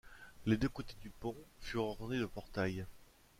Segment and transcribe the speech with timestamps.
[0.47, 2.87] Les deux côtés du pont furent ornés de portails.